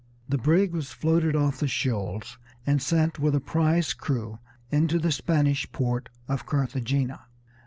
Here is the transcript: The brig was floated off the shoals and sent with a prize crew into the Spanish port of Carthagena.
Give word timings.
The 0.27 0.39
brig 0.39 0.71
was 0.73 0.89
floated 0.91 1.35
off 1.35 1.59
the 1.59 1.67
shoals 1.67 2.39
and 2.65 2.81
sent 2.81 3.19
with 3.19 3.35
a 3.35 3.39
prize 3.39 3.93
crew 3.93 4.39
into 4.71 4.97
the 4.97 5.11
Spanish 5.11 5.71
port 5.71 6.09
of 6.27 6.43
Carthagena. 6.47 7.25